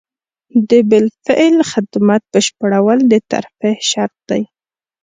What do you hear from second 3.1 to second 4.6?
د ترفیع شرط دی.